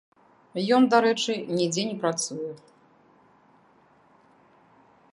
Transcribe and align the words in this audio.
Ён, 0.77 0.87
дарэчы, 0.93 1.33
нідзе 1.59 1.83
не 1.91 1.95
працуе. 2.05 2.49